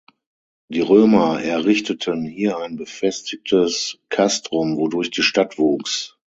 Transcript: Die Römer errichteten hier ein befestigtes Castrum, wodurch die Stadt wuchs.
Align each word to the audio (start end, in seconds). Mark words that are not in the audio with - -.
Die 0.69 0.81
Römer 0.81 1.43
errichteten 1.43 2.25
hier 2.25 2.57
ein 2.57 2.75
befestigtes 2.75 3.99
Castrum, 4.09 4.77
wodurch 4.77 5.11
die 5.11 5.21
Stadt 5.21 5.59
wuchs. 5.59 6.17